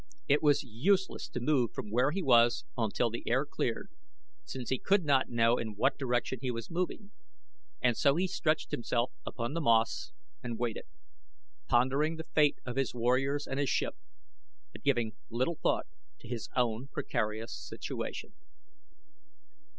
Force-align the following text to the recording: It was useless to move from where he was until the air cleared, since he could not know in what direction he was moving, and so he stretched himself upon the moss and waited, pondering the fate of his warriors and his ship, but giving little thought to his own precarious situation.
It 0.27 0.41
was 0.41 0.63
useless 0.63 1.29
to 1.29 1.39
move 1.39 1.73
from 1.73 1.91
where 1.91 2.09
he 2.09 2.23
was 2.23 2.65
until 2.75 3.11
the 3.11 3.21
air 3.27 3.45
cleared, 3.45 3.91
since 4.45 4.69
he 4.69 4.79
could 4.79 5.05
not 5.05 5.29
know 5.29 5.59
in 5.59 5.75
what 5.75 5.99
direction 5.99 6.39
he 6.41 6.49
was 6.49 6.71
moving, 6.71 7.11
and 7.83 7.95
so 7.95 8.15
he 8.15 8.25
stretched 8.25 8.71
himself 8.71 9.11
upon 9.27 9.53
the 9.53 9.61
moss 9.61 10.11
and 10.41 10.57
waited, 10.57 10.85
pondering 11.67 12.15
the 12.15 12.23
fate 12.33 12.57
of 12.65 12.77
his 12.77 12.95
warriors 12.95 13.45
and 13.45 13.59
his 13.59 13.69
ship, 13.69 13.93
but 14.71 14.81
giving 14.81 15.13
little 15.29 15.59
thought 15.61 15.85
to 16.21 16.27
his 16.27 16.49
own 16.57 16.87
precarious 16.87 17.53
situation. 17.53 18.33